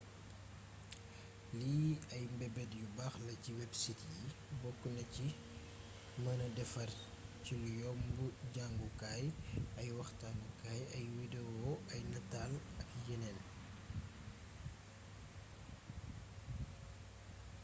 lii 1.59 1.91
ay 2.15 2.23
meebeet 2.37 2.71
yu 2.79 2.87
baax 2.97 3.13
la 3.27 3.33
ci 3.43 3.51
websites 3.61 4.05
yi 4.13 4.25
boknaci 4.61 5.27
meenee 6.23 6.55
défar 6.57 6.89
cilu 7.43 7.69
yomb 7.81 8.17
jangukaay 8.55 9.25
ak 9.33 9.79
ay 9.81 9.89
waxtaanu 9.99 10.45
kaay 10.61 10.81
ay 10.95 11.05
widewo 11.17 11.69
ay 11.93 12.01
natal 12.13 12.51
ak 12.81 12.89
yénéén 13.07 13.39